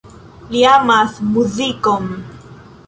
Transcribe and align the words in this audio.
Li 0.53 0.63
amas 0.71 1.21
muzikon. 1.37 2.13